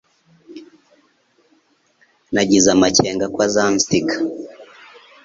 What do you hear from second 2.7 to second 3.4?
amakenga ko